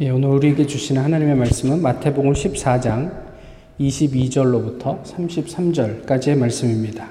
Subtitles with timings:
[0.00, 3.12] 예, 오늘 우리에게 주시는 하나님의 말씀은 마태복음 14장
[3.78, 7.06] 22절로부터 33절까지의 말씀입니다.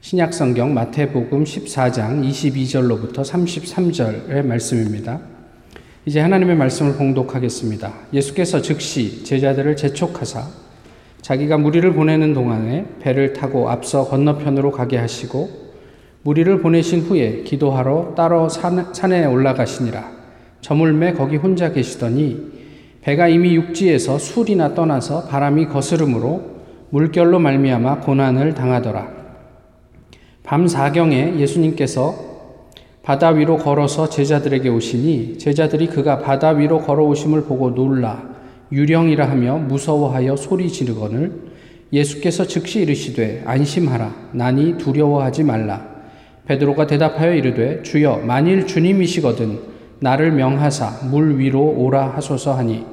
[0.00, 5.20] 신약 성경 마태복음 14장 22절로부터 33절의 말씀입니다.
[6.04, 7.92] 이제 하나님의 말씀을 봉독하겠습니다.
[8.12, 10.48] 예수께서 즉시 제자들을 재촉하사
[11.20, 15.70] 자기가 무리를 보내는 동안에 배를 타고 앞서 건너편으로 가게 하시고
[16.22, 20.11] 무리를 보내신 후에 기도하러 따로 산에 올라가시니라.
[20.62, 22.52] 저물매 거기 혼자 계시더니
[23.02, 26.52] 배가 이미 육지에서 술이나 떠나서 바람이 거스름으로
[26.90, 29.08] 물결로 말미암아 고난을 당하더라.
[30.44, 32.32] 밤 사경에 예수님께서
[33.02, 38.22] 바다 위로 걸어서 제자들에게 오시니 제자들이 그가 바다 위로 걸어오심을 보고 놀라
[38.70, 41.52] 유령이라 하며 무서워하여 소리 지르거늘
[41.92, 45.84] 예수께서 즉시 이르시되 안심하라 나니 두려워하지 말라
[46.46, 49.71] 베드로가 대답하여 이르되 주여 만일 주님이시거든
[50.02, 52.84] 나를 명하사 물 위로 오라 하소서 하니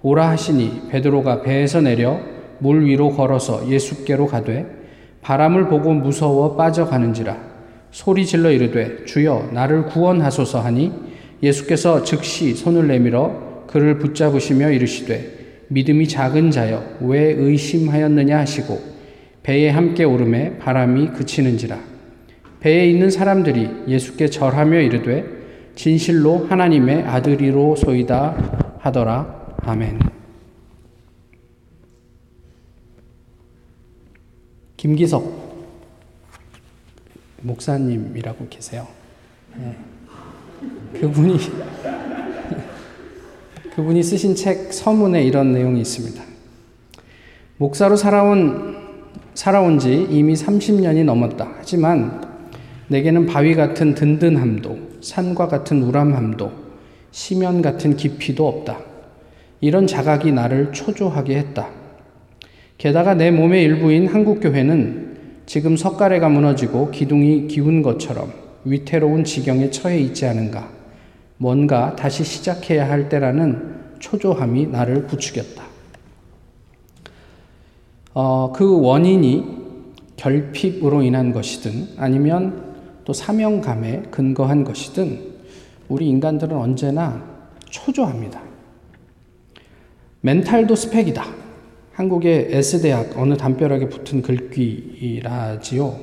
[0.00, 2.18] 오라 하시니 베드로가 배에서 내려
[2.58, 4.66] 물 위로 걸어서 예수께로 가되
[5.20, 7.36] 바람을 보고 무서워 빠져가는지라.
[7.90, 10.90] 소리 질러 이르되 주여 나를 구원하소서 하니
[11.42, 18.80] 예수께서 즉시 손을 내밀어 그를 붙잡으시며 이르시되 믿음이 작은 자여 왜 의심하였느냐 하시고
[19.42, 21.78] 배에 함께 오름에 바람이 그치는지라.
[22.60, 25.33] 배에 있는 사람들이 예수께 절하며 이르되
[25.74, 29.56] 진실로 하나님의 아들이로 소이다 하더라.
[29.62, 29.98] 아멘.
[34.76, 35.44] 김기석
[37.42, 38.86] 목사님이라고 계세요.
[39.56, 39.76] 네.
[41.00, 41.38] 그분이
[43.74, 46.22] 그분이 쓰신 책 서문에 이런 내용이 있습니다.
[47.56, 48.84] 목사로 살아온
[49.34, 51.52] 살아온 지 이미 30년이 넘었다.
[51.56, 52.22] 하지만
[52.88, 56.50] 내게는 바위 같은 든든함도 산과 같은 우람함도
[57.10, 58.78] 시면 같은 깊이도 없다.
[59.60, 61.68] 이런 자각이 나를 초조하게 했다.
[62.78, 65.14] 게다가 내 몸의 일부인 한국교회는
[65.46, 68.32] 지금 석가래가 무너지고 기둥이 기운 것처럼
[68.64, 70.70] 위태로운 지경에 처해 있지 않은가.
[71.36, 75.62] 뭔가 다시 시작해야 할 때라는 초조함이 나를 부추겼다.
[78.14, 79.44] 어, 그 원인이
[80.16, 82.73] 결핍으로 인한 것이든 아니면
[83.04, 85.34] 또 사명감에 근거한 것이든
[85.88, 87.22] 우리 인간들은 언제나
[87.66, 88.40] 초조합니다.
[90.22, 91.24] 멘탈도 스펙이다.
[91.92, 95.96] 한국의 S대학 어느 담벼락에 붙은 글귀라지요.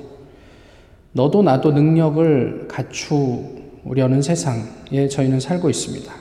[1.13, 6.13] 너도 나도 능력을 갖추려는 세상에 저희는 살고 있습니다.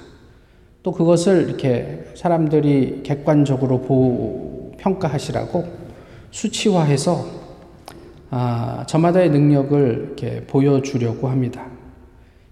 [0.82, 5.64] 또 그것을 이렇게 사람들이 객관적으로 보, 평가하시라고
[6.30, 7.39] 수치화해서
[8.30, 11.66] 아, 저마다의 능력을 이렇게 보여주려고 합니다.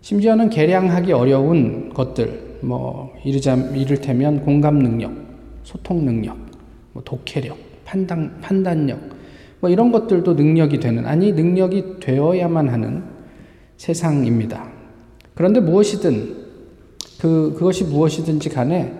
[0.00, 5.12] 심지어는 계량하기 어려운 것들, 뭐 이르자 이를테면 공감 능력,
[5.62, 6.36] 소통 능력,
[6.92, 8.98] 뭐 독해력, 판단 판단력,
[9.60, 13.04] 뭐 이런 것들도 능력이 되는 아니 능력이 되어야만 하는
[13.76, 14.68] 세상입니다.
[15.34, 16.48] 그런데 무엇이든
[17.20, 18.94] 그 그것이 무엇이든지 간에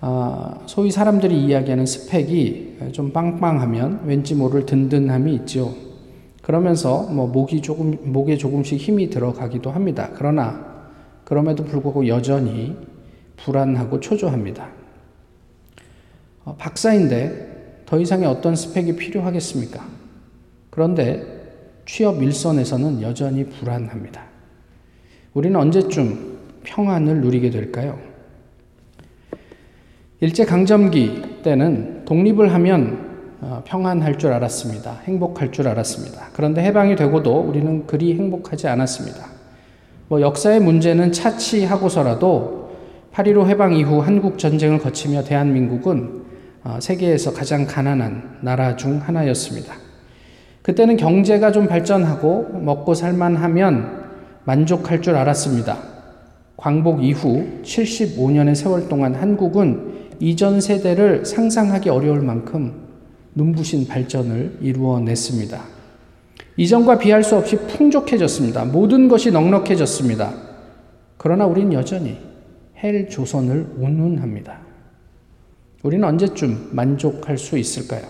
[0.00, 5.74] 아, 소위 사람들이 이야기하는 스펙이 좀 빵빵하면 왠지 모를 든든함이 있죠.
[6.44, 10.10] 그러면서 뭐 목이 조금 목에 조금씩 힘이 들어가기도 합니다.
[10.14, 10.84] 그러나
[11.24, 12.76] 그럼에도 불구하고 여전히
[13.38, 14.68] 불안하고 초조합니다.
[16.44, 19.86] 어, 박사인데 더 이상의 어떤 스펙이 필요하겠습니까?
[20.68, 21.24] 그런데
[21.86, 24.22] 취업 일선에서는 여전히 불안합니다.
[25.32, 27.98] 우리는 언제쯤 평안을 누리게 될까요?
[30.20, 33.13] 일제강점기 때는 독립을 하면 어,
[33.64, 35.00] 평안할 줄 알았습니다.
[35.04, 36.28] 행복할 줄 알았습니다.
[36.32, 39.26] 그런데 해방이 되고도 우리는 그리 행복하지 않았습니다.
[40.08, 42.64] 뭐 역사의 문제는 차치하고서라도
[43.12, 46.24] 8.15 해방 이후 한국 전쟁을 거치며 대한민국은
[46.64, 49.74] 어, 세계에서 가장 가난한 나라 중 하나였습니다.
[50.62, 54.04] 그때는 경제가 좀 발전하고 먹고 살만하면
[54.44, 55.78] 만족할 줄 알았습니다.
[56.56, 62.83] 광복 이후 75년의 세월 동안 한국은 이전 세대를 상상하기 어려울 만큼
[63.34, 65.64] 눈부신 발전을 이루어냈습니다.
[66.56, 68.64] 이전과 비할 수 없이 풍족해졌습니다.
[68.66, 70.32] 모든 것이 넉넉해졌습니다.
[71.16, 72.18] 그러나 우린 여전히
[72.82, 74.60] 헬 조선을 운운합니다.
[75.82, 78.02] 우리는 언제쯤 만족할 수 있을까요?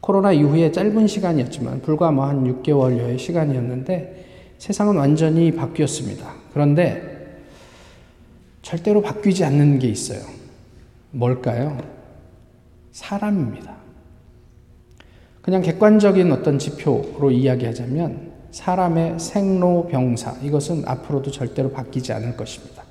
[0.00, 4.26] 코로나 이후에 짧은 시간이었지만 불과 뭐 한 6개월여의 시간이었는데
[4.58, 6.32] 세상은 완전히 바뀌었습니다.
[6.52, 7.42] 그런데
[8.62, 10.20] 절대로 바뀌지 않는 게 있어요.
[11.10, 11.78] 뭘까요?
[12.92, 13.79] 사람입니다.
[15.42, 22.82] 그냥 객관적인 어떤 지표로 이야기하자면 사람의 생로병사 이것은 앞으로도 절대로 바뀌지 않을 것입니다.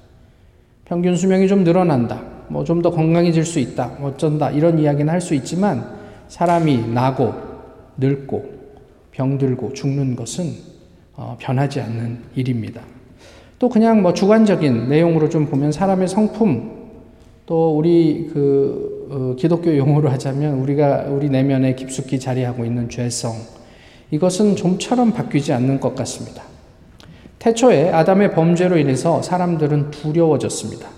[0.86, 2.22] 평균 수명이 좀 늘어난다.
[2.48, 3.98] 뭐 좀 더 건강해질 수 있다.
[4.00, 4.50] 뭐 어쩐다.
[4.51, 5.86] 이런 이야기는 할 수 있지만
[6.30, 7.34] 사람이 나고
[7.98, 8.50] 늙고
[9.12, 10.46] 병들고 죽는 것은
[11.16, 12.81] 어, 변하지 않는 일입니다.
[13.60, 16.78] 또 그냥 뭐 주관적인 내용으로 좀 보면 사람의 성품
[17.50, 23.34] 또 우리 그 어, 기독교 용어로 하자면 우리가 우리 내면에 깊숙이 자리하고 있는 죄성
[24.12, 26.44] 이것은 좀처럼 바뀌지 않는 것 같습니다.
[27.40, 30.90] 태초에 아담의 범죄로 인해서 사람들은 두려워졌습니다.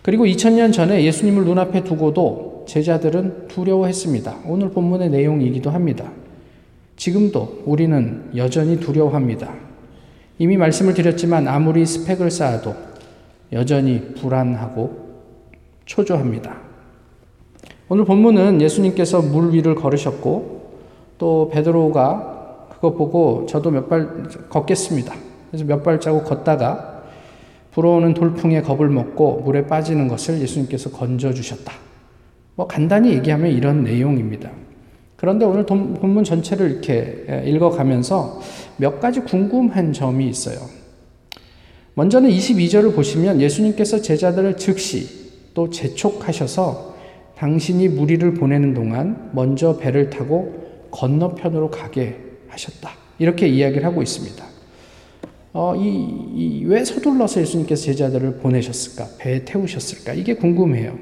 [0.00, 4.36] 그리고 2000년 전에 예수님을 눈앞에 두고도 제자들은 두려워했습니다.
[4.46, 6.10] 오늘 본문의 내용이기도 합니다.
[6.96, 9.52] 지금도 우리는 여전히 두려워합니다.
[10.38, 12.74] 이미 말씀을 드렸지만 아무리 스펙을 쌓아도
[13.52, 14.97] 여전히 불안하고
[15.88, 16.54] 초조합니다.
[17.88, 20.68] 오늘 본문은 예수님께서 물 위를 걸으셨고
[21.16, 25.14] 또 베드로가 그거 보고 저도 몇 발 걷겠습니다.
[25.50, 27.02] 그래서 몇 발자국 걷다가
[27.72, 31.72] 불어오는 돌풍에 겁을 먹고 물에 빠지는 것을 예수님께서 건져 주셨다.
[32.54, 34.50] 뭐 간단히 얘기하면 이런 내용입니다.
[35.16, 38.40] 그런데 오늘 본문 전체를 이렇게 읽어가면서
[38.76, 40.58] 몇 가지 궁금한 점이 있어요.
[41.94, 46.94] 먼저는 22절을 보시면 예수님께서 제자들을 즉시 또 재촉하셔서
[47.36, 52.16] 당신이 무리를 보내는 동안 먼저 배를 타고 건너편으로 가게
[52.48, 52.90] 하셨다.
[53.18, 54.44] 이렇게 이야기를 하고 있습니다.
[55.52, 55.88] 어, 이,
[56.34, 59.16] 이, 왜 서둘러서 예수님께서 제자들을 보내셨을까?
[59.18, 60.14] 배에 태우셨을까?
[60.14, 60.96] 이게 궁금해요.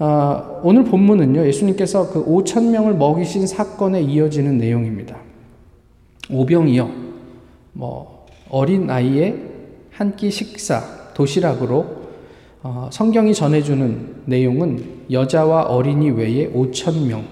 [0.00, 5.16] 어, 오늘 본문은요, 예수님께서 그 5천 명을 먹이신 사건에 이어지는 내용입니다.
[6.30, 6.90] 오병이요,
[7.72, 9.48] 뭐 어린 아이의
[9.90, 12.07] 한 끼 식사 도시락으로
[12.62, 17.24] 어, 성경이 전해주는 내용은 여자와 어린이 외에 5천 명.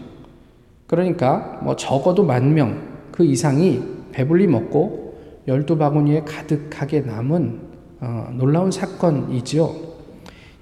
[0.86, 3.80] 그러니까 뭐 적어도 만 명 그 이상이
[4.12, 5.14] 배불리 먹고
[5.48, 7.60] 열두 바구니에 가득하게 남은
[8.00, 9.74] 어, 놀라운 사건이지요.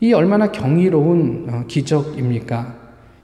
[0.01, 2.77] 이 얼마나 경이로운 어, 기적입니까?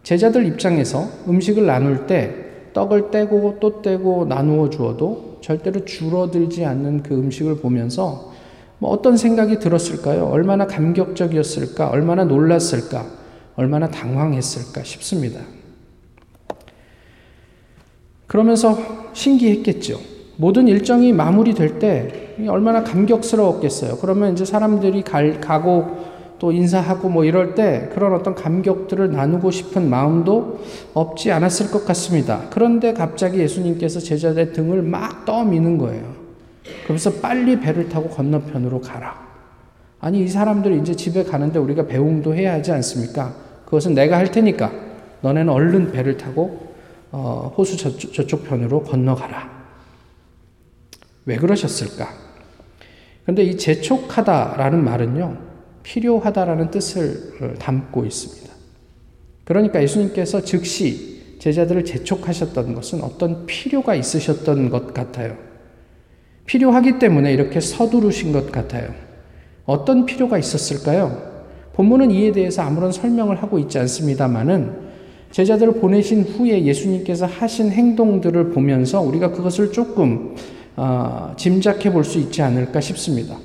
[0.02, 2.34] 제자들 입장에서 음식을 나눌 때
[2.72, 8.29] 떡을 떼고 또 떼고 나누어 주어도 절대로 줄어들지 않는 그 음식을 보면서
[8.80, 10.24] 뭐 어떤 생각이 들었을까요?
[10.24, 11.88] 얼마나 감격적이었을까?
[11.88, 13.06] 얼마나 놀랐을까?
[13.54, 15.40] 얼마나 당황했을까 싶습니다.
[18.26, 18.78] 그러면서
[19.12, 20.00] 신기했겠죠.
[20.36, 23.98] 모든 일정이 마무리될 때 얼마나 감격스러웠겠어요.
[23.98, 29.90] 그러면 이제 사람들이 갈, 가고 또 인사하고 뭐 이럴 때 그런 어떤 감격들을 나누고 싶은
[29.90, 30.60] 마음도
[30.94, 32.44] 없지 않았을 것 같습니다.
[32.48, 36.19] 그런데 갑자기 예수님께서 제자들의 등을 막 떠미는 거예요.
[36.86, 39.28] 그래서 빨리 배를 타고 건너편으로 가라.
[40.00, 43.34] 아니, 이 사람들이 이제 집에 가는데 우리가 배웅도 해야 하지 않습니까?
[43.64, 44.72] 그것은 내가 할 테니까
[45.20, 46.70] 너네는 얼른 배를 타고
[47.12, 49.60] 어, 호수 저쪽, 저쪽 편으로 건너가라.
[51.26, 52.08] 왜 그러셨을까?
[53.22, 55.36] 그런데 이 재촉하다라는 말은요,
[55.82, 58.50] 필요하다라는 뜻을 어, 담고 있습니다.
[59.44, 65.36] 그러니까 예수님께서 즉시 제자들을 재촉하셨던 것은 어떤 필요가 있으셨던 것 같아요.
[66.50, 68.92] 필요하기 때문에 이렇게 서두르신 것 같아요.
[69.66, 71.30] 어떤 필요가 있었을까요?
[71.74, 74.90] 본문은 이에 대해서 아무런 설명을 하고 있지 않습니다만은
[75.30, 80.34] 제자들을 보내신 후에 예수님께서 하신 행동들을 보면서 우리가 그것을 조금
[80.74, 83.38] 어, 짐작해 볼 수 있지 않을까 싶습니다.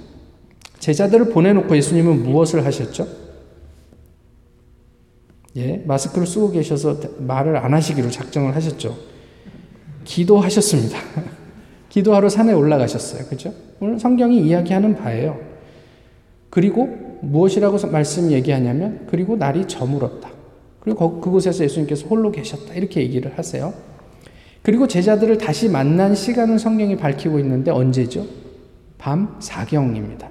[0.80, 3.08] 제자들을 보내놓고 예수님은 무엇을 하셨죠?
[5.58, 8.98] 예, 마스크를 쓰고 계셔서 말을 안 하시기로 작정을 하셨죠.
[10.06, 10.98] 기도하셨습니다.
[11.96, 13.24] 기도하러 산에 올라가셨어요.
[13.30, 13.54] 그죠?
[13.80, 15.40] 오늘 성경이 이야기하는 바예요.
[16.50, 16.90] 그리고
[17.22, 20.30] 무엇이라고 말씀 얘기하냐면 그리고 날이 저물었다.
[20.82, 22.74] 그리고 그곳에서 예수님께서 홀로 계셨다.
[22.74, 23.74] 이렇게 얘기를 하세요.
[24.62, 28.25] 그리고 제자들을 다시 만난 시간은 성경이 밝히고 있는데 언제죠?
[28.98, 30.30] 밤 사경입니다.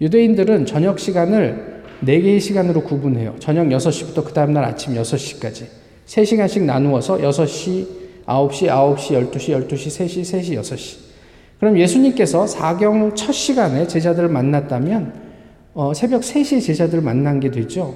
[0.00, 3.34] 유대인들은 저녁 시간을 4개의 시간으로 구분해요.
[3.40, 5.64] 저녁 6시부터 그 다음날 아침 6시까지.
[6.06, 7.99] 3시간씩 나누어서 6시,
[8.30, 10.98] 9시, 9시, 12시, 12시, 3시, 3시, 6시.
[11.58, 15.12] 그럼 예수님께서 사경 첫 시간에 제자들을 만났다면
[15.74, 17.94] 어, 새벽 3시에 제자들을 만난 게 되죠.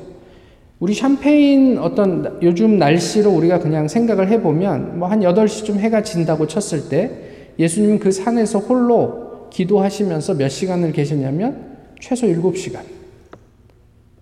[0.81, 6.89] 우리 샴페인 어떤 요즘 날씨로 우리가 그냥 생각을 해보면 뭐 한 8시쯤 해가 진다고 쳤을
[6.89, 7.11] 때
[7.59, 12.81] 예수님은 그 산에서 홀로 기도하시면서 몇 시간을 계셨냐면 최소 7시간.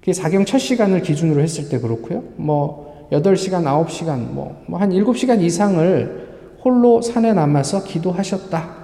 [0.01, 2.23] 그게 사경 첫 시간을 기준으로 했을 때 그렇고요.
[2.37, 6.29] 뭐 8시간, 9시간, 뭐, 뭐한 7시간 이상을
[6.65, 8.83] 홀로 산에 남아서 기도하셨다.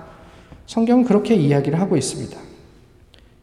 [0.67, 2.37] 성경은 그렇게 이야기를 하고 있습니다.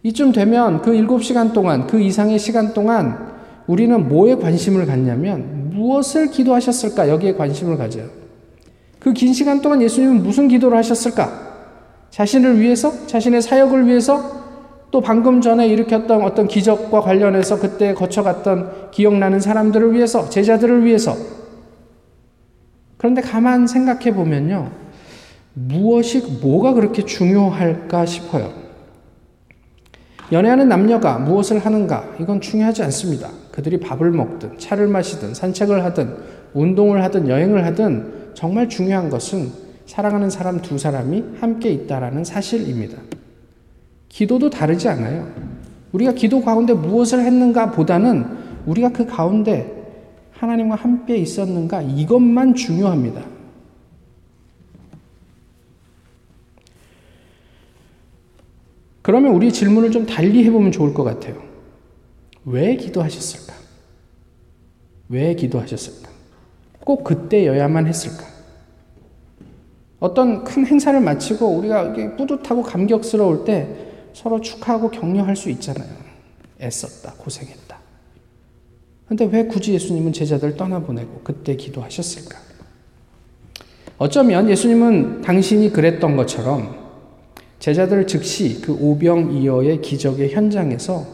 [0.03, 3.33] 이쯤 되면 그 7시간 동안, 그 이상의 시간 동안
[3.65, 7.09] 우리는 뭐에 관심을 갖냐면 무엇을 기도하셨을까?
[7.09, 8.05] 여기에 관심을 가져요.
[8.99, 11.45] 그 긴 시간 동안 예수님은 무슨 기도를 하셨을까?
[12.11, 13.05] 자신을 위해서?
[13.07, 14.44] 자신의 사역을 위해서?
[14.95, 21.17] 또 방금 전에 일으켰던 어떤 기적과 관련해서 그때 거쳐갔던 기억나는 사람들을 위해서, 제자들을 위해서.
[22.95, 24.71] 그런데 가만 생각해 보면요.
[25.53, 28.53] 무엇이, 뭐가 그렇게 중요할까 싶어요.
[30.31, 33.31] 연애하는 남녀가 무엇을 하는가, 이건 중요하지 않습니다.
[33.51, 36.15] 그들이 밥을 먹든, 차를 마시든, 산책을 하든,
[36.53, 39.51] 운동을 하든, 여행을 하든, 정말 중요한 것은
[39.87, 42.97] 사랑하는 사람 두 사람이 함께 있다라는 사실입니다.
[44.15, 45.29] 기도도 다르지 않아요.
[45.91, 48.25] 우리가 기도 가운데 무엇을 했는가 보다는
[48.65, 49.69] 우리가 그 가운데
[50.31, 53.25] 하나님과 함께 있었는가 이것만 중요합니다.
[59.01, 61.35] 그러면 우리 질문을 좀 달리 해보면 좋을 것 같아요.
[62.45, 63.53] 왜 기도하셨을까?
[65.09, 66.09] 왜 기도하셨을까?
[66.79, 68.23] 꼭 그때여야만 했을까?
[69.99, 73.84] 어떤 큰 행사를 마치고 우리가 뿌듯하고 감격스러울 때
[74.15, 75.89] 서로 축하하고 격려할 수 있잖아요.
[76.61, 77.77] 애썼다, 고생했다.
[79.09, 82.39] 근데 왜 굳이 예수님은 제자들 떠나보내고 그때 기도하셨을까?
[83.97, 86.77] 어쩌면 예수님은 당신이 그랬던 것처럼
[87.59, 91.05] 제자들 즉시 그 오병이어의 기적의 현장에서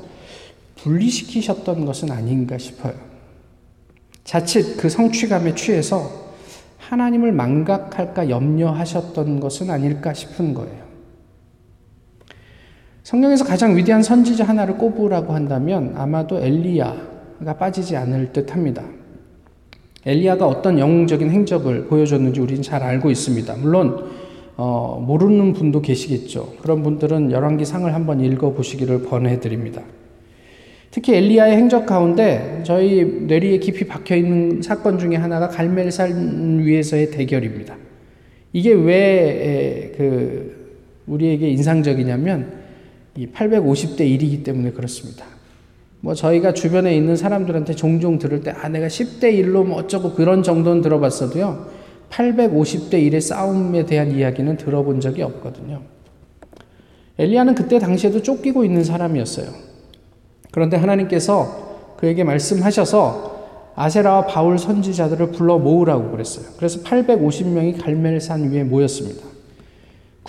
[0.76, 2.94] 분리시키셨던 것은 아닌가 싶어요.
[4.24, 6.30] 자칫 그 성취감에 취해서
[6.78, 10.91] 하나님을 망각할까 염려하셨던 것은 아닐까 싶은 거예요.
[13.04, 18.84] 성경에서 가장 위대한 선지자 하나를 꼽으라고 한다면 아마도 엘리야가 빠지지 않을 듯 합니다.
[20.06, 23.56] 엘리야가 어떤 영웅적인 행적을 보여줬는지 우리는 잘 알고 있습니다.
[23.58, 24.10] 물론
[24.58, 26.54] 어, 모르는 분도 계시겠죠.
[26.62, 29.82] 그런 분들은 열왕기상을 한번 읽어보시기를 권해드립니다.
[30.92, 37.78] 특히 엘리야의 행적 가운데 저희 뇌리에 깊이 박혀 있는 사건 중에 하나가 갈멜산 위에서의 대결입니다.
[38.54, 40.62] 이게 왜 그
[41.08, 42.61] 우리에게 인상적이냐면
[43.16, 45.26] 이 850대 1이기 때문에 그렇습니다.
[46.00, 50.44] 뭐 저희가 주변에 있는 사람들한테 종종 들을 때, 아, 내가 10대 1로 뭐 어쩌고 그런
[50.44, 51.68] 정도는 들어봤어도요,
[52.10, 55.82] 850대 1의 싸움에 대한 이야기는 들어본 적이 없거든요.
[57.20, 59.48] 엘리야는 그때 당시에도 쫓기고 있는 사람이었어요.
[60.52, 63.40] 그런데 하나님께서 그에게 말씀하셔서
[63.76, 66.48] 아세라와 바울 선지자들을 불러 모으라고 그랬어요.
[66.58, 69.31] 그래서 850명이 갈멜산 위에 모였습니다.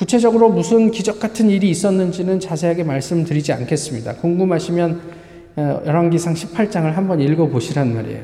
[0.02, 4.16] 구체적으로 무슨 기적 같은 일이 있었는지는 자세하게 말씀드리지 않겠습니다.
[4.16, 5.00] 궁금하시면
[5.54, 8.22] 어, 열왕기상 18장을 한번 읽어 보시란 말이에요.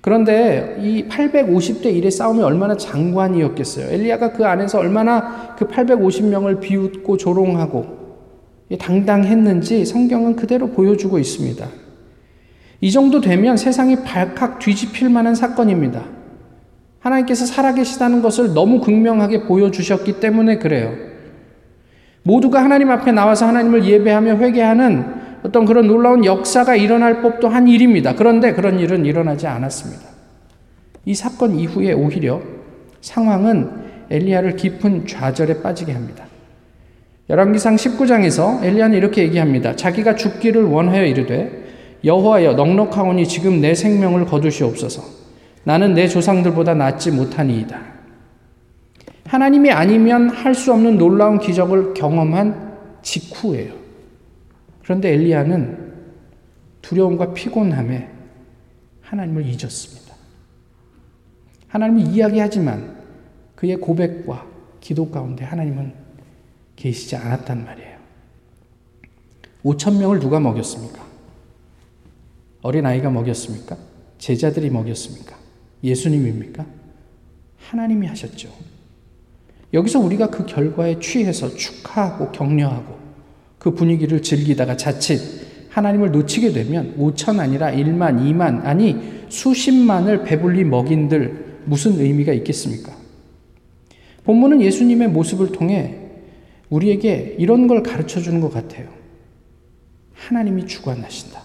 [0.00, 3.88] 그런데 이 850대 1의 싸움이 얼마나 장관이었겠어요.
[3.88, 7.86] 엘리야가 그 안에서 얼마나 그 850명을 비웃고 조롱하고
[8.80, 11.68] 당당했는지 성경은 그대로 보여주고 있습니다.
[12.80, 16.15] 이 정도 되면 세상이 발칵 뒤집힐 만한 사건입니다.
[17.06, 20.92] 하나님께서 살아계시다는 것을 너무 극명하게 보여주셨기 때문에 그래요.
[22.22, 28.14] 모두가 하나님 앞에 나와서 하나님을 예배하며 회개하는 어떤 그런 놀라운 역사가 일어날 법도 한 일입니다.
[28.16, 30.02] 그런데 그런 일은 일어나지 않았습니다.
[31.04, 32.40] 이 사건 이후에 오히려
[33.00, 33.70] 상황은
[34.10, 36.24] 엘리야를 깊은 좌절에 빠지게 합니다.
[37.30, 39.76] 열왕기상 19장에서 엘리야는 이렇게 얘기합니다.
[39.76, 41.64] 자기가 죽기를 원하여 이르되
[42.04, 45.25] 여호와여 넉넉하오니 지금 내 생명을 거두시옵소서.
[45.66, 47.82] 나는 내 조상들보다 낫지 못하니이다.
[49.24, 53.74] 하나님이 아니면 할 수 없는 놀라운 기적을 경험한 직후예요.
[54.84, 55.92] 그런데 엘리야는
[56.82, 58.08] 두려움과 피곤함에
[59.02, 60.14] 하나님을 잊었습니다.
[61.66, 62.96] 하나님을 이야기하지만
[63.56, 64.46] 그의 고백과
[64.80, 65.92] 기도 가운데 하나님은
[66.76, 67.96] 계시지 않았단 말이에요.
[69.64, 71.04] 5천 명을 누가 먹였습니까?
[72.62, 73.76] 어린 아이가 먹였습니까?
[74.18, 75.45] 제자들이 먹였습니까?
[75.86, 76.66] 예수님입니까?
[77.58, 78.48] 하나님이 하셨죠.
[79.72, 82.98] 여기서 우리가 그 결과에 취해서 축하하고 격려하고
[83.58, 85.20] 그 분위기를 즐기다가 자칫
[85.70, 88.96] 하나님을 놓치게 되면 5천 아니라 1만, 2만, 아니
[89.28, 92.96] 수십만을 배불리 먹인들 무슨 의미가 있겠습니까?
[94.24, 95.98] 본문은 예수님의 모습을 통해
[96.70, 98.88] 우리에게 이런 걸 가르쳐 주는 것 같아요.
[100.14, 101.42] 하나님이 주관하신다.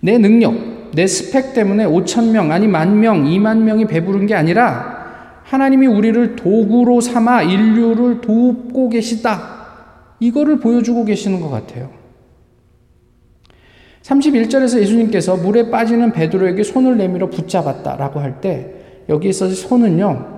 [0.00, 0.54] 내 능력,
[0.94, 6.36] 내 스펙 때문에 5천 명, 아니 만 명, 2만 명이 배부른 게 아니라 하나님이 우리를
[6.36, 9.54] 도구로 삼아 인류를 돕고 계시다.
[10.20, 11.90] 이거를 보여주고 계시는 것 같아요.
[14.02, 18.74] 31절에서 예수님께서 물에 빠지는 베드로에게 손을 내밀어 붙잡았다라고 할 때
[19.08, 20.34] 여기에 서 손은요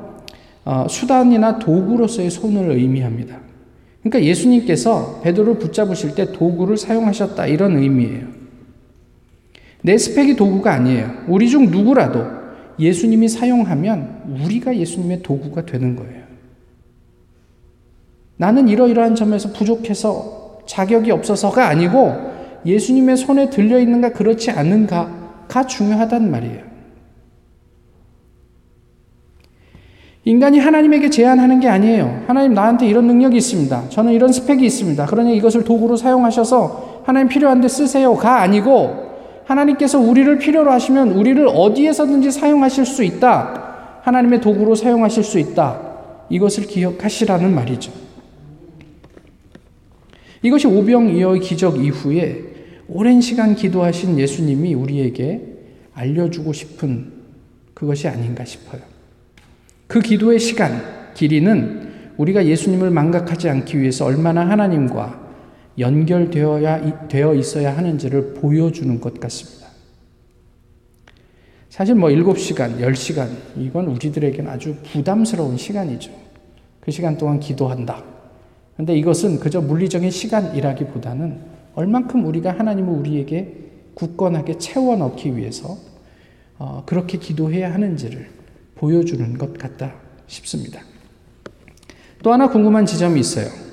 [0.65, 3.39] 어, 수단이나 도구로서의 손을 의미합니다.
[4.03, 8.36] 그러니까 예수님께서 베드로를 붙잡으실 때 도구를 사용하셨다 이런 의미예요.
[9.87, 11.12] 내 스펙이 도구가 아니에요.
[11.28, 12.25] 우리 중 누구라도
[12.76, 16.25] 예수님이 사용하면 우리가 예수님의 도구가 되는 거예요.
[18.37, 22.14] 나는 이러이러한 점에서 부족해서 자격이 없어서가 아니고
[22.66, 26.66] 예수님의 손에 들려 있는가 그렇지 않은가가 중요하단 말이에요.
[30.25, 32.25] 인간이 하나님에게 제안하는 게 아니에요.
[32.26, 33.90] 하나님 나한테 이런 능력이 있습니다.
[33.90, 35.07] 저는 이런 스펙이 있습니다.
[35.07, 39.06] 그러니 이것을 도구로 사용하셔서 하나님 필요한데 쓰세요가 아니고
[39.47, 44.00] 하나님께서 우리를 필요로 하시면 우리를 어디에서든지 사용하실 수 있다.
[44.03, 45.81] 하나님의 도구로 사용하실 수 있다.
[46.29, 47.93] 이것을 기억하시라는 말이죠.
[50.43, 52.43] 이것이 오병이어의 기적 이후에
[52.88, 55.43] 오랜 시간 기도하신 예수님이 우리에게
[55.95, 57.12] 알려주고 싶은
[57.75, 58.81] 그것이 아닌가 싶어요.
[59.87, 60.83] 그 기도의 시간,
[61.15, 61.87] 길이는
[62.17, 65.25] 우리가 예수님을 망각하지 않기 위해서 얼마나 하나님과
[65.78, 69.66] 연결되어야 되어 있어야 하는지를 보여주는 것 같습니다.
[71.68, 73.28] 사실 뭐 7시간, 10시간
[73.59, 76.11] 이건 우리들에게는 아주 부담스러운 시간이죠.
[76.80, 78.02] 그 시간 동안 기도한다.
[78.76, 81.40] 근데 이것은 그저 물리적인 시간이라기보다는
[81.75, 85.76] 얼만큼 우리가 하나님을 우리에게 굳건하게 채워 넣기 위해서
[86.59, 88.28] 어, 그렇게 기도해야 하는지를
[88.76, 89.95] 보여주는 것 같다
[90.26, 90.80] 싶습니다.
[92.23, 93.66] 또 하나 궁금한 지점이 있어요.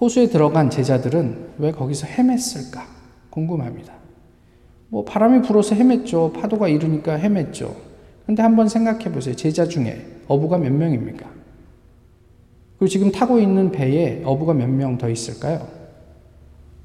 [0.00, 2.82] 호수에 들어간 제자들은 왜 거기서 헤맸을까
[3.30, 3.92] 궁금합니다.
[4.88, 6.32] 뭐 바람이 불어서 헤맸죠.
[6.32, 7.74] 파도가 일으니까 헤맸죠.
[8.26, 9.34] 근데 한번 생각해 보세요.
[9.34, 11.26] 제자 중에 어부가 몇 명입니까?
[12.78, 15.66] 그리고 지금 타고 있는 배에 어부가 몇 명 더 있을까요?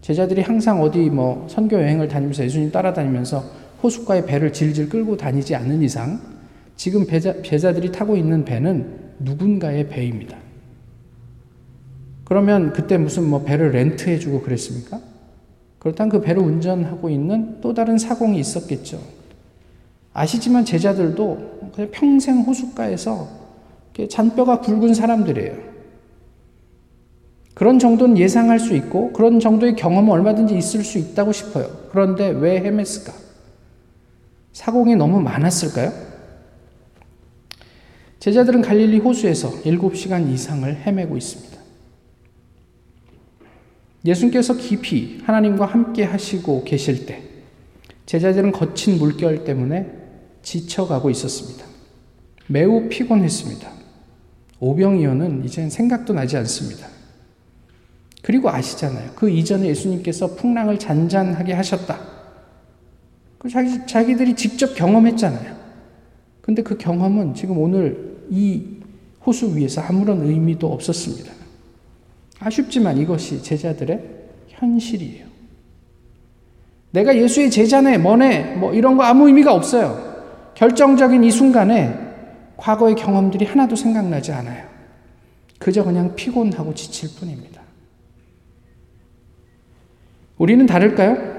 [0.02, 3.44] 제자들이 항상 어디 뭐 선교 여행을 다니면서 예수님 따라다니면서
[3.84, 6.20] 호숫가에 배를 질질 끌고 다니지 않는 이상
[6.76, 10.38] 지금 배자, 제자들이 타고 있는 배는 누군가의 배입니다.
[12.26, 15.00] 그러면 그때 무슨 뭐 배를 렌트해주고 그랬습니까?
[15.80, 19.02] 그렇다면 그 배를 운전하고 있는 또 다른 사공이 있었겠죠.
[20.14, 23.28] 아시지만 제자들도 그냥 평생 호숫가에서
[24.10, 25.74] 잔뼈가 굵은 사람들이에요.
[27.54, 31.68] 그런 정도는 예상할 수 있고 그런 정도의 경험은 얼마든지 있을 수 있다고 싶어요.
[31.92, 33.14] 그런데 왜 헤맸을까?
[34.54, 35.92] 사공이 너무 많았을까요?
[38.20, 41.53] 제자들은 갈릴리 호수에서 7시간 이상을 헤매고 있습니다.
[44.06, 47.24] 예수님께서 깊이 하나님과 함께 하시고 계실 때
[48.06, 49.90] 제자들은 거친 물결 때문에
[50.42, 51.66] 지쳐가고 있었습니다.
[52.48, 53.72] 매우 피곤했습니다.
[54.60, 56.88] 오병이어는 이젠 생각도 나지 않습니다.
[58.22, 59.12] 그리고 아시잖아요.
[59.16, 62.00] 그 이전에 예수님께서 풍랑을 잔잔하게 하셨다.
[63.38, 65.54] 그 자기, 자기들이 직접 경험했잖아요.
[66.42, 68.78] 근데 그 경험은 지금 오늘 이
[69.26, 71.43] 호수 위에서 아무런 의미도 없었습니다.
[72.44, 74.00] 아쉽지만 이것이 제자들의
[74.50, 75.26] 현실이에요.
[76.92, 80.14] 내가 예수의 제자네, 뭐네, 뭐 이런 거 아무 의미가 없어요.
[80.56, 81.98] 결정적인 이 순간에
[82.58, 84.64] 과거의 경험들이 하나도 생각나지 않아요.
[85.58, 87.62] 그저 그냥 피곤하고 지칠 뿐입니다.
[90.38, 91.34] 우리는 다를까요?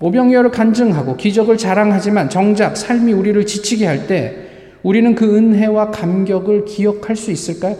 [0.00, 4.48] 오병이어를 간증하고 기적을 자랑하지만 정작 삶이 우리를 지치게 할 때
[4.84, 7.76] 우리는 그 은혜와 감격을 기억할 수 있을까요?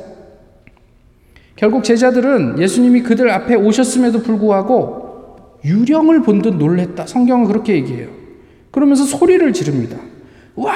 [1.58, 7.04] 결국 제자들은 예수님이 그들 앞에 오셨음에도 불구하고 유령을 본 듯 놀랬다.
[7.08, 8.10] 성경은 그렇게 얘기해요.
[8.70, 9.98] 그러면서 소리를 지릅니다.
[10.54, 10.74] 와!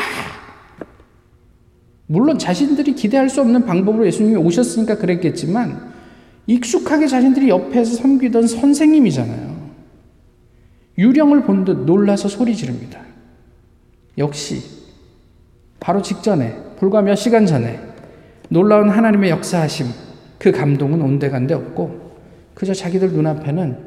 [2.09, 5.93] 물론 자신들이 기대할 수 없는 방법으로 예수님이 오셨으니까 그랬겠지만
[6.49, 9.63] 익숙하게 자신들이 옆에서 섬기던 선생님이잖아요.
[10.99, 13.01] 유령을 본 듯 놀라서 소리 지릅니다.
[14.19, 14.61] 역시
[15.79, 17.79] 바로 직전에 불과 몇 시간 전에
[18.49, 19.87] 놀라운 하나님의 역사하심
[20.43, 22.19] 그 감동은 온데간데 없고
[22.53, 23.79] 그저 자기들 눈앞에는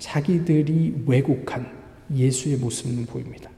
[0.00, 1.70] 자기들이 왜곡한
[2.12, 3.48] 예수의 모습은 보입니다.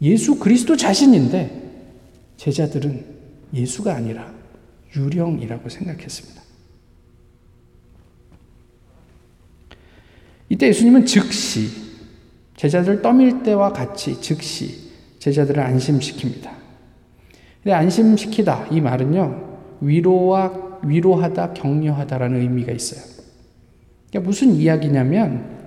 [0.00, 1.96] 예수 그리스도 자신인데
[2.36, 3.04] 제자들은
[3.52, 4.32] 예수가 아니라
[4.94, 6.42] 유령이라고 생각했습니다.
[10.48, 11.70] 이때 예수님은 즉시
[12.56, 16.52] 제자들 떠밀 때와 같이 즉시 제자들을 안심시킵니다.
[17.64, 23.00] 근데 안심시키다 이 말은요 위로와 위로하다, 격려하다라는 의미가 있어요.
[24.10, 25.58] 그러니까 무슨 이야기냐면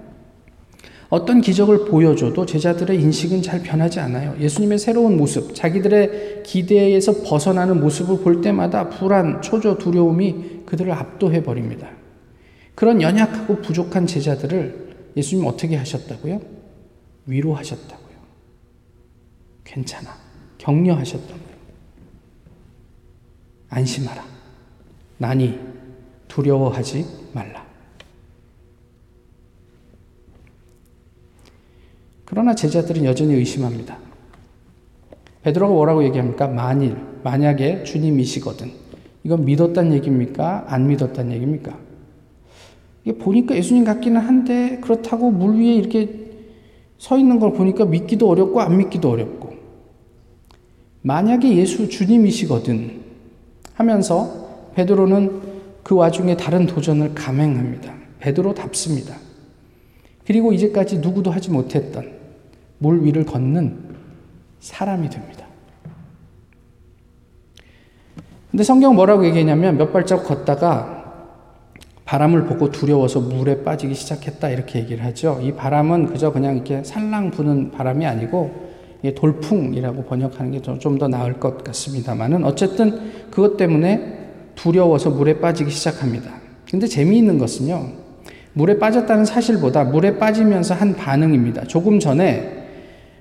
[1.09, 4.33] 어떤 기적을 보여줘도 제자들의 인식은 잘 변하지 않아요.
[4.39, 11.89] 예수님의 새로운 모습, 자기들의 기대에서 벗어나는 모습을 볼 때마다 불안, 초조, 두려움이 그들을 압도해 버립니다.
[12.75, 16.39] 그런 연약하고 부족한 제자들을 예수님 어떻게 하셨다고요?
[17.25, 18.15] 위로하셨다고요.
[19.65, 20.15] 괜찮아.
[20.57, 21.51] 격려하셨다고요.
[23.69, 24.30] 안심하라.
[25.21, 25.59] 나니
[26.27, 27.63] 두려워하지 말라.
[32.25, 33.99] 그러나 제자들은 여전히 의심합니다.
[35.43, 36.47] 베드로가 뭐라고 얘기합니까?
[36.47, 38.71] 만일, 만약에 주님이시거든.
[39.23, 40.65] 이건 믿었단 얘기입니까?
[40.67, 41.77] 안 믿었단 얘기입니까?
[43.03, 46.31] 이게 보니까 예수님 같기는 한데 그렇다고 물 위에 이렇게
[46.97, 49.53] 서 있는 걸 보니까 믿기도 어렵고 안 믿기도 어렵고
[51.03, 53.01] 만약에 예수 주님이시거든
[53.75, 55.41] 하면서 베드로는
[55.83, 57.93] 그 와중에 다른 도전을 감행합니다.
[58.19, 59.15] 베드로 답습니다.
[60.25, 62.11] 그리고 이제까지 누구도 하지 못했던
[62.77, 63.77] 물 위를 걷는
[64.59, 65.45] 사람이 됩니다.
[68.51, 70.99] 근데 성경 뭐라고 얘기했냐면 몇 발자국 걷다가
[72.05, 75.39] 바람을 보고 두려워서 물에 빠지기 시작했다 이렇게 얘기를 하죠.
[75.41, 78.71] 이 바람은 그저 그냥 이렇게 살랑 부는 바람이 아니고
[79.15, 84.20] 돌풍이라고 번역하는 게 좀 더 나을 것 같습니다만은 어쨌든 그것 때문에
[84.55, 86.31] 두려워서 물에 빠지기 시작합니다.
[86.69, 87.89] 근데 재미있는 것은요.
[88.53, 91.65] 물에 빠졌다는 사실보다 물에 빠지면서 한 반응입니다.
[91.65, 92.67] 조금 전에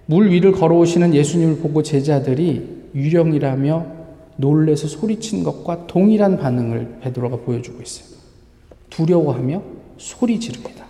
[0.07, 3.87] 물 위를 걸어오시는 예수님을 보고 제자들이 유령이라며
[4.37, 8.19] 놀래서 소리친 것과 동일한 반응을 베드로가 보여주고 있어요.
[8.89, 9.63] 두려워하며
[9.99, 10.87] 소리 지릅니다.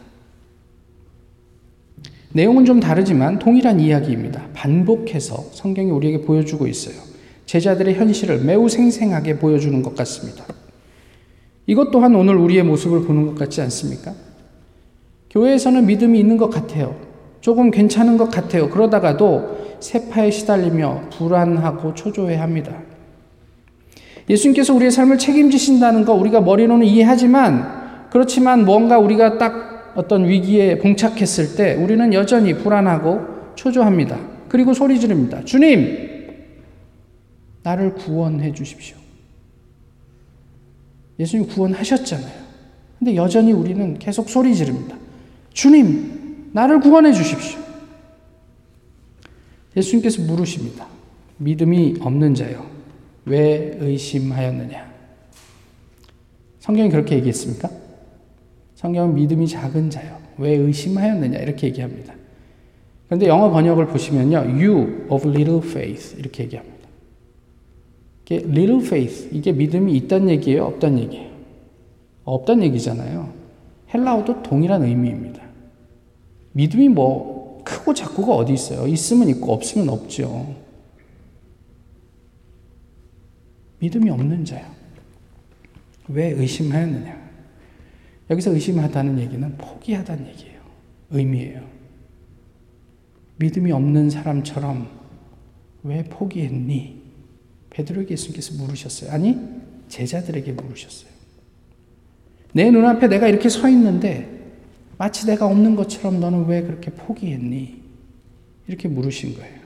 [2.33, 4.49] 내용은 좀 다르지만 동일한 이야기입니다.
[4.55, 7.10] 반복해서 성경이 우리에게 보여주고 있어요.
[7.51, 10.45] 제자들의 현실을 매우 생생하게 보여주는 것 같습니다.
[11.67, 14.15] 이것 또한 오늘 우리의 모습을 보는 것 같지 않습니까?
[15.31, 16.95] 교회에서는 믿음이 있는 것 같아요.
[17.41, 18.71] 조금 괜찮은 것 같아요.
[18.71, 22.83] 그러다가도 세파에 시달리며 불안하고 초조해 합니다.
[24.29, 31.57] 예수님께서 우리의 삶을 책임지신다는 거 우리가 머리로는 이해하지만 그렇지만 뭔가 우리가 딱 어떤 위기에 봉착했을
[31.57, 33.23] 때 우리는 여전히 불안하고
[33.57, 34.21] 초조합니다.
[34.49, 35.41] 그리고 소리 지릅니다.
[35.45, 36.10] 주님,
[37.63, 38.97] 나를 구원해 주십시오.
[41.19, 42.41] 예수님 구원하셨잖아요.
[42.99, 44.97] 근데 여전히 우리는 계속 소리 지릅니다.
[45.53, 47.59] 주님, 나를 구원해 주십시오.
[49.77, 50.87] 예수님께서 물으십니다.
[51.39, 52.67] 믿음이 없는 자요.
[53.25, 54.91] 왜 의심하였느냐?
[56.61, 57.71] 성경이 그렇게 얘기했습니까?
[58.77, 60.19] 성경은 믿음이 작은 자요.
[60.39, 61.39] 왜 의심하였느냐?
[61.39, 62.15] 이렇게 얘기합니다.
[63.07, 64.39] 그런데 영어 번역을 보시면요.
[64.39, 66.17] You of little faith.
[66.19, 66.80] 이렇게 얘기합니다.
[68.31, 69.29] 이게 little faith.
[69.33, 70.65] 이게 믿음이 있단 얘기예요?
[70.67, 71.31] 없단 얘기예요?
[72.25, 73.35] 없단 얘기잖아요.
[73.93, 75.43] 헬라어도 동일한 의미입니다.
[76.53, 78.87] 믿음이 뭐 크고 작고가 어디 있어요?
[78.87, 80.55] 있으면 있고 없으면 없죠.
[83.81, 84.65] 믿음이 없는 자요.
[86.09, 87.31] 왜 의심하였느냐?
[88.31, 90.61] 여기서 의심하다는 얘기는 포기하다는 얘기예요.
[91.11, 91.63] 의미예요.
[93.39, 94.89] 믿음이 없는 사람처럼
[95.83, 97.00] 왜 포기했니?
[97.71, 99.13] 베드로에게 예수님께서 물으셨어요.
[99.13, 99.37] 아니,
[99.89, 101.11] 제자들에게 물으셨어요.
[102.53, 104.29] 내 눈앞에 내가 이렇게 서 있는데
[104.99, 107.81] 마치 내가 없는 것처럼 너는 왜 그렇게 포기했니?
[108.67, 109.61] 이렇게 물으신 거예요.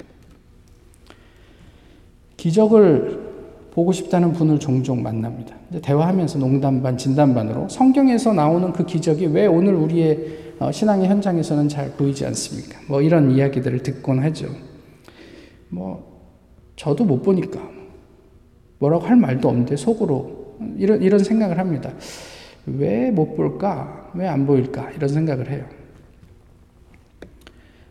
[2.37, 3.33] 기적을
[3.73, 5.57] 보고 싶다는 분을 종종 만납니다.
[5.83, 11.69] 대화하면서 농담 반, 진담 반으로 성경에서 나오는 그 기적이 왜 오늘 우리의 어, 신앙의 현장에서는
[11.69, 12.79] 잘 보이지 않습니까?
[12.87, 14.47] 뭐 이런 이야기들을 듣곤 하죠.
[15.69, 16.21] 뭐
[16.77, 17.61] 저도 못 보니까
[18.79, 21.93] 뭐라고 할 말도 없는데 속으로 이런 이런 생각을 합니다.
[22.67, 24.11] 왜 못 볼까?
[24.15, 24.91] 왜 안 보일까?
[24.93, 25.65] 이런 생각을 해요.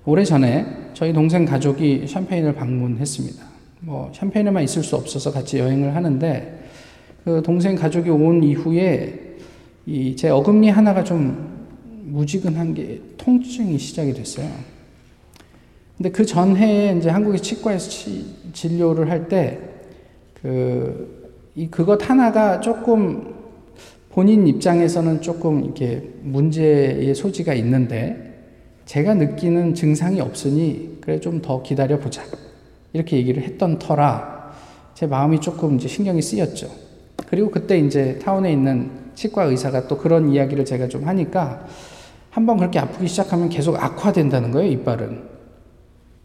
[0.05, 3.43] 오래 전에 저희 동생 가족이 샴페인을 방문했습니다.
[3.81, 6.63] 뭐 샴페인에만 있을 수 없어서 같이 여행을 하는데
[7.23, 9.19] 그 동생 가족이 온 이후에
[9.85, 11.51] 이 제 어금니 하나가 좀
[12.05, 14.49] 무지근한 게 통증이 시작이 됐어요.
[15.97, 19.59] 근데 그 전해에 이제 한국의 치과에서 치, 진료를 할 때
[20.43, 23.33] 그, 이 그것 하나가 조금
[24.11, 28.41] 본인 입장에서는 조금 이렇게 문제의 소지가 있는데
[28.85, 32.21] 제가 느끼는 증상이 없으니 그래 좀 더 기다려 보자.
[32.91, 34.53] 이렇게 얘기를 했던 터라
[34.93, 36.69] 제 마음이 조금 이제 신경이 쓰였죠.
[37.25, 41.65] 그리고 그때 이제 타운에 있는 치과 의사가 또 그런 이야기를 제가 좀 하니까
[42.29, 45.32] 한번 그렇게 아프기 시작하면 계속 악화된다는 거예요, 이빨은.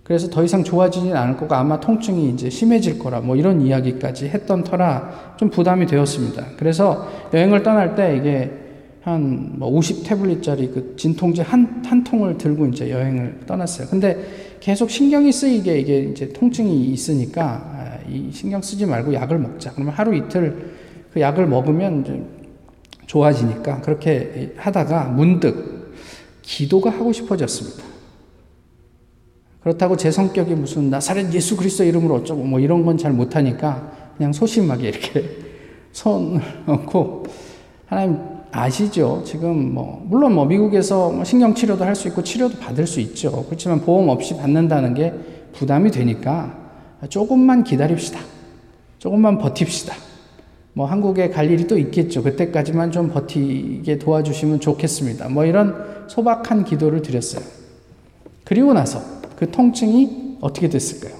[0.08, 4.64] 그래서 더 이상 좋아지진 않을 거고 아마 통증이 이제 심해질 거라 뭐 이런 이야기까지 했던
[4.64, 6.46] 터라 좀 부담이 되었습니다.
[6.56, 8.50] 그래서 여행을 떠날 때 이게
[9.02, 13.88] 한 뭐 50태블릿짜리 그 진통제 한, 한 통을 들고 이제 여행을 떠났어요.
[13.88, 14.16] 근데
[14.60, 19.72] 계속 신경이 쓰이게 이게 이제 통증이 있으니까 아, 이 신경 쓰지 말고 약을 먹자.
[19.72, 20.72] 그러면 하루 이틀
[21.12, 22.22] 그 약을 먹으면 이제
[23.06, 25.92] 좋아지니까 그렇게 하다가 문득
[26.42, 27.97] 기도가 하고 싶어졌습니다.
[29.68, 34.32] 그렇다고 제 성격이 무슨 나사렛 예수 그리스도 이름으로 어쩌고 뭐 이런 건 잘 못하니까 그냥
[34.32, 35.24] 소심하게 이렇게
[35.92, 37.24] 손을 얹고
[37.86, 38.18] 하나님
[38.50, 39.22] 아시죠?
[39.26, 43.44] 지금 뭐 물론 뭐 미국에서 뭐 신경 치료도 할 수 있고 치료도 받을 수 있죠.
[43.44, 45.12] 그렇지만 보험 없이 받는다는 게
[45.52, 46.56] 부담이 되니까
[47.10, 48.20] 조금만 기다립시다.
[48.98, 49.94] 조금만 버팁시다.
[50.72, 52.22] 뭐 한국에 갈 일이 또 있겠죠.
[52.22, 55.28] 그때까지만 좀 버티게 도와주시면 좋겠습니다.
[55.28, 57.44] 뭐 이런 소박한 기도를 드렸어요.
[58.44, 61.16] 그리고 나서 그 통증이 어떻게 됐을까요?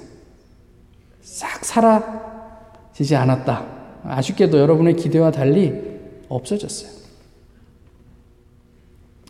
[1.21, 4.01] 싹 사라지지 않았다.
[4.03, 5.73] 아쉽게도 여러분의 기대와 달리
[6.29, 6.91] 없어졌어요.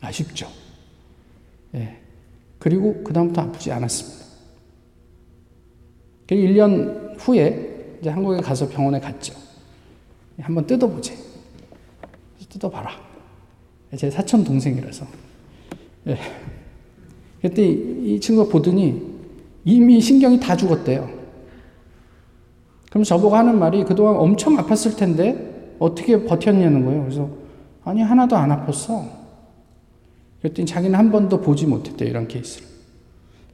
[0.00, 0.48] 아쉽죠.
[1.74, 1.98] 예.
[2.58, 4.24] 그리고 그다음부터 아프지 않았습니다.
[6.28, 9.34] 1년 후에 이제 한국에 가서 병원에 갔죠.
[10.40, 11.14] 한번 뜯어보지.
[12.48, 12.92] 뜯어봐라.
[13.98, 15.06] 제 사촌 동생이라서.
[16.06, 16.18] 예.
[17.40, 19.02] 그때 이 친구가 보더니
[19.64, 21.08] 이미 신경이 다 죽었대요.
[22.90, 27.02] 그럼 저보고 하는 말이 그동안 엄청 아팠을 텐데 어떻게 버텼냐는 거예요.
[27.02, 27.30] 그래서
[27.84, 29.08] 아니 하나도 안 아팠어.
[30.40, 32.66] 그랬더니 자기는 한 번도 보지 못했대 이런 케이스를.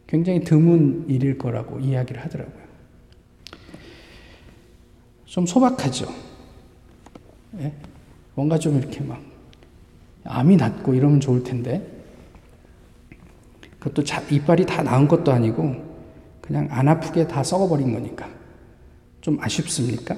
[0.06, 2.64] 굉장히 드문 일일 거라고 이야기를 하더라고요.
[5.24, 6.06] 좀 소박하죠.
[7.58, 7.72] 예?
[8.34, 9.20] 뭔가 좀 이렇게 막
[10.24, 11.93] 암이 낫고 이러면 좋을 텐데
[13.84, 15.76] 그것도 자, 이빨이 다 나은 것도 아니고
[16.40, 18.28] 그냥 안 아프게 다 썩어버린 거니까
[19.20, 20.16] 좀 아쉽습니까?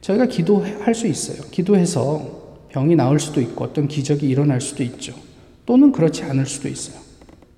[0.00, 1.40] 저희가 기도할 수 있어요.
[1.50, 5.14] 기도해서 병이 나을 수도 있고 어떤 기적이 일어날 수도 있죠.
[5.66, 6.98] 또는 그렇지 않을 수도 있어요.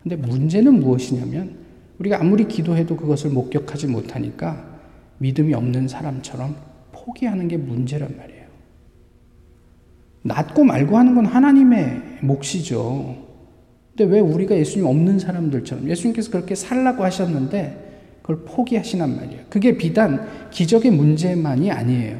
[0.02, 1.58] 근데 문제는 무엇이냐면
[1.98, 4.78] 우리가 아무리 기도해도 그것을 목격하지 못하니까
[5.18, 6.56] 믿음이 없는 사람처럼
[6.92, 8.44] 포기하는 게 문제란 말이에요.
[10.22, 13.29] 낫고 말고 하는 건 하나님의 몫이죠.
[13.96, 17.90] 근데 왜 우리가 예수님 없는 사람들처럼 예수님께서 그렇게 살라고 하셨는데
[18.22, 19.42] 그걸 포기하시란 말이에요.
[19.48, 22.18] 그게 비단 기적의 문제만이 아니에요.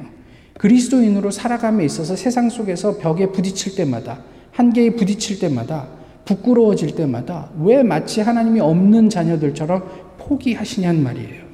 [0.59, 5.89] 그리스도인으로 살아감에 있어서 세상 속에서 벽에 부딪힐 때마다 한계에 부딪힐 때마다
[6.25, 11.51] 부끄러워질 때마다 왜 마치 하나님이 없는 자녀들처럼 포기하시냔 말이에요.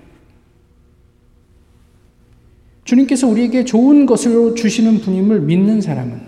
[2.85, 6.21] 주님께서 우리에게 좋은 것으로 주시는 분임을 믿는 사람은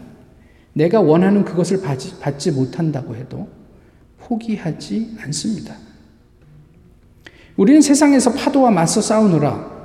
[0.72, 3.48] 내가 원하는 그것을 받지 못한다고 해도
[4.28, 5.74] 포기하지 않습니다.
[7.56, 9.78] 우리는 세상에서 파도와 맞서 싸우느라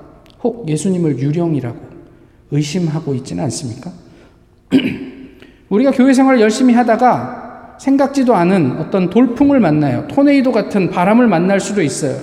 [0.43, 1.79] 혹 예수님을 유령이라고
[2.51, 3.91] 의심하고 있지는 않습니까?
[5.69, 10.07] 우리가 교회 생활을 열심히 하다가 생각지도 않은 어떤 돌풍을 만나요.
[10.07, 12.19] 토네이도 같은 바람을 만날 수도 있어요.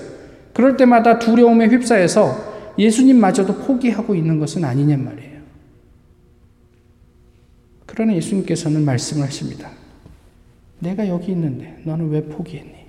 [0.52, 5.40] 그럴 때마다 두려움에 휩싸여서 예수님마저도 포기하고 있는 것은 아니냔 말이에요.
[7.86, 9.79] 그러나 예수님께서는 말씀을 하십니다.
[10.80, 12.80] 내가 여기 있는데 너는 왜 포기했니?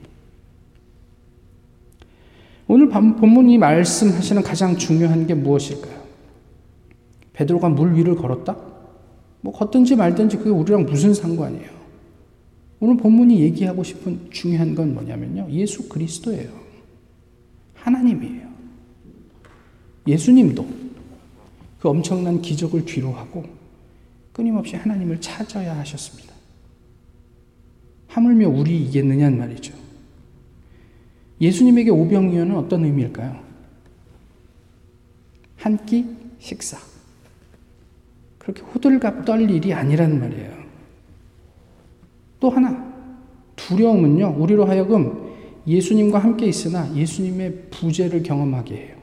[2.68, 6.02] 오늘 본문이 말씀하시는 가장 중요한 게 무엇일까요?
[7.34, 8.56] 베드로가 물 위를 걸었다?
[9.42, 11.70] 뭐 걷든지 말든지 그게 우리랑 무슨 상관이에요?
[12.80, 15.48] 오늘 본문이 얘기하고 싶은 중요한 건 뭐냐면요.
[15.52, 16.50] 예수 그리스도예요.
[17.76, 18.50] 하나님이에요.
[20.08, 20.66] 예수님도
[21.80, 23.44] 그 엄청난 기적을 뒤로하고
[24.32, 26.31] 끊임없이 하나님을 찾아야 하셨습니다.
[28.12, 29.74] 하물며 우리 이겠느냐는 말이죠.
[31.40, 33.40] 예수님에게 오병이어는 어떤 의미일까요?
[35.58, 36.06] 한 끼
[36.40, 36.78] 식사.
[38.38, 40.52] 그렇게 호들갑 떨 일이 아니란 말이에요.
[42.40, 42.92] 또 하나,
[43.56, 45.32] 두려움은요, 우리로 하여금
[45.68, 48.96] 예수님과 함께 있으나 예수님의 부재를 경험하게 해요.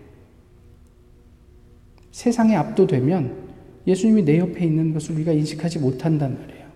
[2.11, 3.49] 세상에 압도되면
[3.87, 6.67] 예수님이 내 옆에 있는 것을 우리가 인식하지 못한단 말이에요.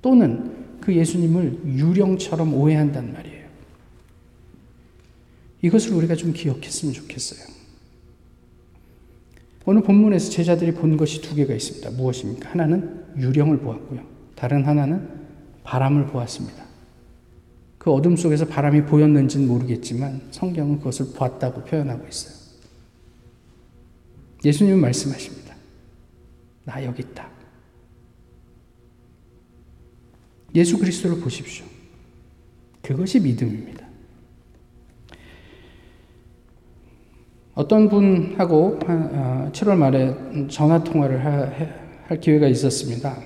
[0.00, 3.44] 또는 그 예수님을 유령처럼 오해한단 말이에요.
[5.62, 7.40] 이것을 우리가 좀 기억했으면 좋겠어요.
[9.64, 11.90] 오늘 본문에서 제자들이 본 것이 두 개가 있습니다.
[11.90, 12.50] 무엇입니까?
[12.50, 14.00] 하나는 유령을 보았고요.
[14.36, 15.08] 다른 하나는
[15.64, 16.64] 바람을 보았습니다.
[17.78, 22.36] 그 어둠 속에서 바람이 보였는지는 모르겠지만 성경은 그것을 보았다고 표현하고 있어요.
[24.44, 25.56] 예수님은 말씀하십니다.
[26.62, 27.35] 나 여기 있다.
[30.56, 31.66] 예수 그리스도를 보십시오.
[32.80, 33.86] 그것이 믿음입니다.
[37.54, 40.14] 어떤 분하고 7월 어, 말에
[40.48, 43.18] 전화 통화를 할 기회가 있었습니다.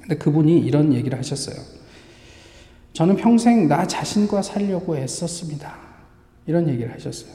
[0.00, 1.56] 근데 그분이 이런 얘기를 하셨어요.
[2.92, 5.76] 저는 평생 나 자신과 살려고 애썼습니다.
[6.46, 7.32] 이런 얘기를 하셨어요.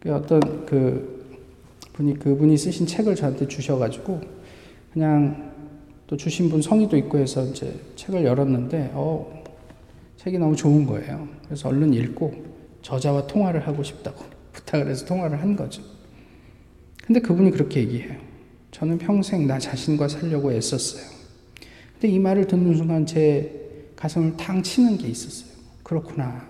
[0.00, 1.40] 그 어떤 그
[1.94, 4.20] 분이 그분이 쓰신 책을 저한테 주셔가지고
[4.92, 5.51] 그냥
[6.12, 9.42] 또 주신 분 성의도 있고 해서 이제 책을 열었는데, 어,
[10.18, 11.26] 책이 너무 좋은 거예요.
[11.46, 12.34] 그래서 얼른 읽고
[12.82, 14.22] 저자와 통화를 하고 싶다고
[14.52, 15.82] 부탁을 해서 통화를 한 거죠.
[17.02, 18.14] 근데 그분이 그렇게 얘기해요.
[18.72, 21.02] 저는 평생 나 자신과 살려고 애썼어요.
[21.94, 25.50] 근데 이 말을 듣는 순간 제 가슴을 탕 치는 게 있었어요.
[25.82, 26.46] 그렇구나.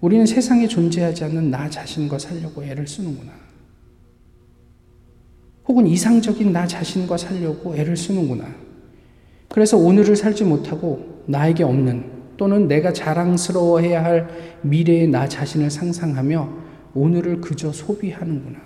[0.00, 3.43] 우리는 세상에 존재하지 않는 나 자신과 살려고 애를 쓰는구나.
[5.66, 8.46] 혹은 이상적인 나 자신과 살려고 애를 쓰는구나.
[9.48, 14.28] 그래서 오늘을 살지 못하고 나에게 없는 또는 내가 자랑스러워해야 할
[14.62, 16.48] 미래의 나 자신을 상상하며
[16.94, 18.58] 오늘을 그저 소비하는구나.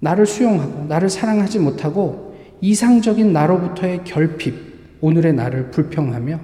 [0.00, 4.54] 나를 수용하고 나를 사랑하지 못하고 이상적인 나로부터의 결핍,
[5.00, 6.40] 오늘의 나를 불평하며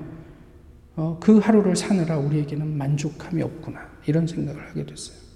[0.96, 3.80] 어, 그 하루를 사느라 우리에게는 만족함이 없구나.
[4.06, 5.27] 이런 생각을 하게 됐어요.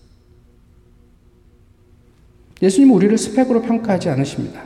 [2.63, 4.63] 예수님은 우리를 스펙으로 평가하지 않으십니다.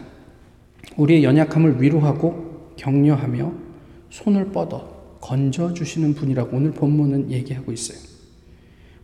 [0.96, 3.52] 우리의 연약함을 위로하고 격려하며
[4.10, 7.98] 손을 뻗어 건져주시는 분이라고 오늘 본문은 얘기하고 있어요.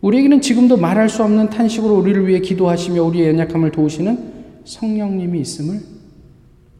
[0.01, 5.79] 우리에게는 지금도 말할 수 없는 탄식으로 우리를 위해 기도하시며 우리의 연약함을 도우시는 성령님이 있음을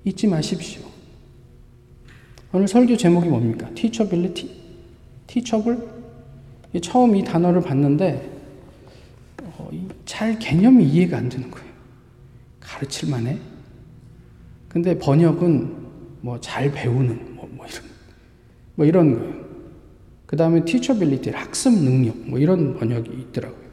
[0.05, 0.83] 잊지 마십시오.
[2.51, 3.69] 오늘 설교 제목이 뭡니까?
[3.73, 4.49] Teachability?
[5.27, 5.81] Teachable?
[6.81, 8.29] 처음 이 단어를 봤는데
[9.43, 9.69] 어,
[10.05, 11.72] 잘 개념이 이해가 안 되는 거예요.
[12.63, 13.39] 가르칠 만해?
[14.69, 15.83] 근데 번역은
[16.21, 17.83] 뭐 잘 배우는 뭐, 뭐 이런
[18.75, 19.43] 뭐 이런 거예요.
[20.25, 23.63] 그 다음에 teachability 학습 능력 뭐 이런 번역이 있더라고요.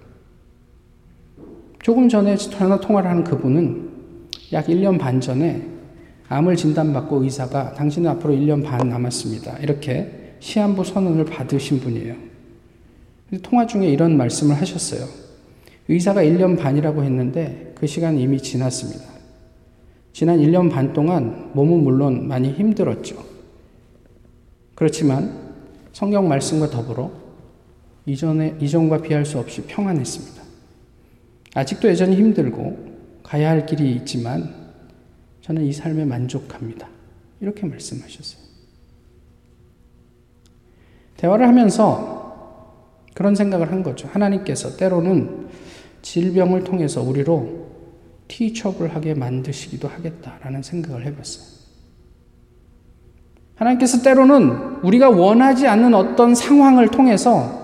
[1.82, 3.88] 조금 전에 전화 통화를 하는 그분은
[4.52, 5.66] 약 1년 반 전에
[6.28, 9.58] 암을 진단받고 의사가 당신은 앞으로 1년 반 남았습니다.
[9.58, 12.14] 이렇게 시한부 선언을 받으신 분이에요.
[13.42, 15.19] 통화 중에 이런 말씀을 하셨어요.
[15.90, 19.10] 의사가 1년 반이라고 했는데 그 시간 이미 지났습니다.
[20.12, 23.16] 지난 1년 반 동안 몸은 물론 많이 힘들었죠.
[24.76, 25.50] 그렇지만
[25.92, 27.10] 성경 말씀과 더불어
[28.06, 30.40] 이전에, 이전과 비할 수 없이 평안했습니다.
[31.54, 32.78] 아직도 여전히 힘들고
[33.24, 34.54] 가야 할 길이 있지만
[35.40, 36.88] 저는 이 삶에 만족합니다.
[37.40, 38.40] 이렇게 말씀하셨어요.
[41.16, 42.20] 대화를 하면서
[43.12, 44.06] 그런 생각을 한 거죠.
[44.08, 45.48] 하나님께서 때로는
[46.02, 47.68] 질병을 통해서 우리로
[48.28, 51.60] 티처블 하게 만드시기도 하겠다라는 생각을 해봤어요.
[53.56, 57.60] 하나님께서 때로는 우리가 원하지 않는 어떤 상황을 통해서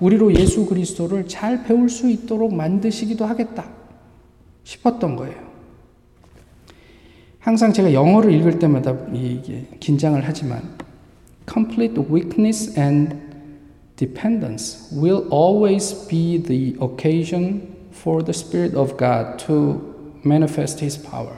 [0.00, 3.64] 우리로 예수 그리스도를 잘 배울 수 있도록 만드시기도 하겠다
[4.64, 5.48] 싶었던 거예요.
[7.38, 10.62] 항상 제가 영어를 읽을 때마다 이게 긴장을 하지만
[11.50, 13.16] complete weakness and
[13.96, 21.36] dependence will always be the occasion for the Spirit of God to manifest His power.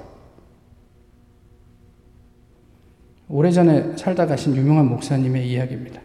[3.28, 6.00] 오래전에 살다 가신 유명한 목사님의 이야기입니다.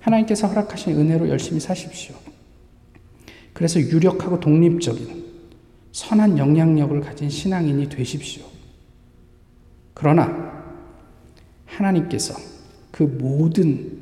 [0.00, 2.16] 하나님께서 허락하신 은혜로 열심히 사십시오.
[3.52, 5.24] 그래서 유력하고 독립적인
[5.92, 8.44] 선한 영향력을 가진 신앙인이 되십시오.
[9.94, 10.50] 그러나
[11.66, 12.34] 하나님께서
[12.90, 14.00] 그 모든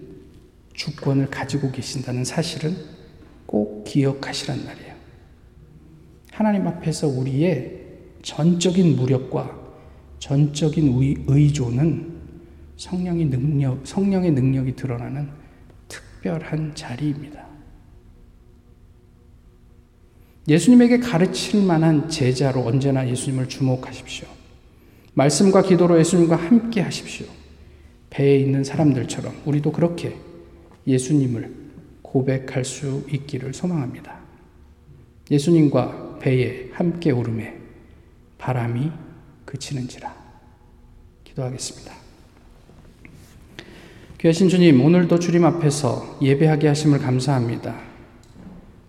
[0.74, 2.76] 주권을 가지고 계신다는 사실은
[3.46, 4.87] 꼭 기억하시란 말이에요.
[6.38, 7.80] 하나님 앞에서 우리의
[8.22, 9.58] 전적인 무력과
[10.20, 12.12] 전적인 의존은
[12.76, 15.30] 성령의 능력, 성령의 능력이 드러나는
[15.88, 17.44] 특별한 자리입니다.
[20.46, 24.28] 예수님에게 가르칠 만한 제자로 언제나 예수님을 주목하십시오.
[25.14, 27.26] 말씀과 기도로 예수님과 함께 하십시오.
[28.10, 30.14] 배에 있는 사람들처럼 우리도 그렇게
[30.86, 31.52] 예수님을
[32.02, 34.20] 고백할 수 있기를 소망합니다.
[35.32, 37.56] 예수님과 배에 함께 오름에
[38.38, 38.90] 바람이
[39.44, 40.14] 그치는지라.
[41.24, 41.92] 기도하겠습니다.
[44.18, 47.76] 귀하신 주님, 오늘도 주님 앞에서 예배하게 하심을 감사합니다.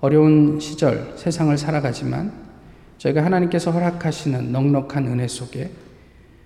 [0.01, 2.33] 어려운 시절 세상을 살아가지만
[2.97, 5.71] 저희가 하나님께서 허락하시는 넉넉한 은혜 속에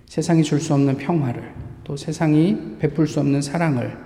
[0.06, 3.96] 세상이 줄 수 없는 평화를 또 세상이 베풀 수 없는 사랑을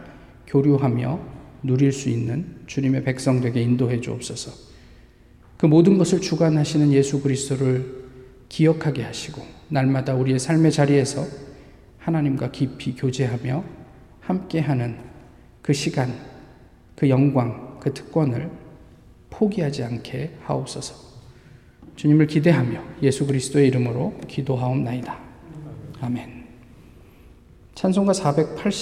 [0.47, 1.21] 교류하며
[1.62, 4.67] 누릴 수 있는 주님의 백성들에게 인도해 주옵소서.
[5.59, 7.99] 그 모든 것을 주관하시는 예수 그리스도를
[8.49, 11.27] 기억하게 하시고 날마다 우리의 삶의 자리에서
[11.99, 13.64] 하나님과 깊이 교제하며
[14.21, 14.97] 함께하는
[15.61, 16.14] 그 시간,
[16.94, 18.51] 그 영광, 그 특권을
[19.31, 21.09] 포기하지 않게 하옵소서.
[21.96, 25.19] 주님을 기대하며 예수 그리스도의 이름으로 기도하옵나이다.
[26.00, 26.46] 아멘.
[27.75, 28.73] 찬송가 488